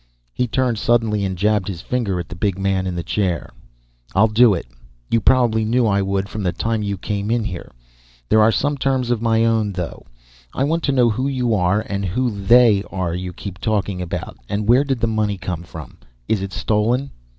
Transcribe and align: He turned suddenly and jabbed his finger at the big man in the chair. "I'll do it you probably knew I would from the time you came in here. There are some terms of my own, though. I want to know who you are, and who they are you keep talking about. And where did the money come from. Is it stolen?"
He 0.33 0.47
turned 0.47 0.79
suddenly 0.79 1.23
and 1.23 1.37
jabbed 1.37 1.67
his 1.67 1.81
finger 1.81 2.19
at 2.19 2.27
the 2.27 2.35
big 2.35 2.57
man 2.57 2.87
in 2.87 2.95
the 2.95 3.03
chair. 3.03 3.51
"I'll 4.15 4.29
do 4.29 4.55
it 4.55 4.65
you 5.11 5.21
probably 5.21 5.63
knew 5.63 5.85
I 5.85 6.01
would 6.01 6.27
from 6.27 6.41
the 6.41 6.51
time 6.51 6.81
you 6.81 6.97
came 6.97 7.29
in 7.29 7.43
here. 7.43 7.71
There 8.27 8.41
are 8.41 8.51
some 8.51 8.79
terms 8.79 9.11
of 9.11 9.21
my 9.21 9.45
own, 9.45 9.73
though. 9.73 10.07
I 10.55 10.63
want 10.63 10.81
to 10.85 10.91
know 10.91 11.11
who 11.11 11.27
you 11.27 11.53
are, 11.53 11.81
and 11.81 12.03
who 12.03 12.31
they 12.31 12.83
are 12.91 13.13
you 13.13 13.31
keep 13.31 13.59
talking 13.59 14.01
about. 14.01 14.39
And 14.49 14.67
where 14.67 14.83
did 14.83 15.01
the 15.01 15.05
money 15.07 15.37
come 15.37 15.61
from. 15.61 15.99
Is 16.27 16.41
it 16.41 16.51
stolen?" 16.51 17.11